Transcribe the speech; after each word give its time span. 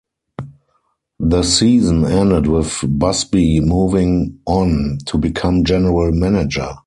The 1.19 1.43
season 1.43 2.05
ended 2.05 2.47
with 2.47 2.75
Busby 2.97 3.59
moving 3.59 4.39
on 4.47 4.97
to 5.05 5.19
become 5.19 5.63
General 5.63 6.11
Manager. 6.11 6.71